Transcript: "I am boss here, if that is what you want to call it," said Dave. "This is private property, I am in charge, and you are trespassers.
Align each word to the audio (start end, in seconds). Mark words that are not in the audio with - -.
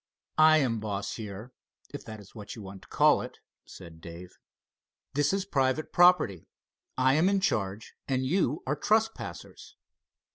"I 0.39 0.57
am 0.57 0.79
boss 0.79 1.13
here, 1.17 1.51
if 1.93 2.03
that 2.05 2.19
is 2.19 2.33
what 2.33 2.55
you 2.55 2.63
want 2.63 2.81
to 2.81 2.87
call 2.87 3.21
it," 3.21 3.37
said 3.65 4.01
Dave. 4.01 4.35
"This 5.13 5.31
is 5.31 5.45
private 5.45 5.93
property, 5.93 6.47
I 6.97 7.13
am 7.13 7.29
in 7.29 7.39
charge, 7.39 7.93
and 8.07 8.25
you 8.25 8.63
are 8.65 8.75
trespassers. 8.75 9.75